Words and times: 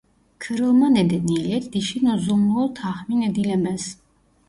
Kırılma 0.39 0.89
nedeniyle 0.89 1.73
dişin 1.73 2.05
uzunluğu 2.05 2.73
tahmin 2.73 3.21
edilemez. 3.21 3.99